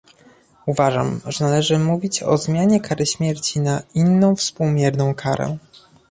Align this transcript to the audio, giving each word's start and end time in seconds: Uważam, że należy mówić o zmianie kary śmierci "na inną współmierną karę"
Uważam, 0.65 1.21
że 1.25 1.45
należy 1.45 1.79
mówić 1.79 2.23
o 2.23 2.37
zmianie 2.37 2.79
kary 2.81 3.05
śmierci 3.05 3.59
"na 3.59 3.81
inną 3.95 4.35
współmierną 4.35 5.15
karę" 5.15 5.57